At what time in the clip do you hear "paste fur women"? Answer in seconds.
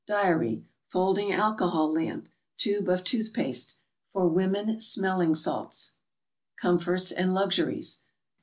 3.33-4.81